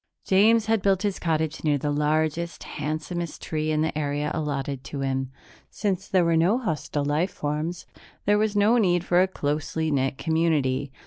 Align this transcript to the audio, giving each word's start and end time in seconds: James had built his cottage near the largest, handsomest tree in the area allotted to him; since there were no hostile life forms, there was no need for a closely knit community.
James 0.25 0.65
had 0.65 0.81
built 0.81 1.03
his 1.03 1.19
cottage 1.19 1.63
near 1.63 1.77
the 1.77 1.91
largest, 1.91 2.63
handsomest 2.63 3.39
tree 3.39 3.69
in 3.69 3.81
the 3.83 3.95
area 3.95 4.31
allotted 4.33 4.83
to 4.83 5.01
him; 5.01 5.29
since 5.69 6.07
there 6.07 6.25
were 6.25 6.35
no 6.35 6.57
hostile 6.57 7.05
life 7.05 7.29
forms, 7.31 7.85
there 8.25 8.39
was 8.39 8.55
no 8.55 8.79
need 8.79 9.03
for 9.05 9.21
a 9.21 9.27
closely 9.27 9.91
knit 9.91 10.17
community. 10.17 10.91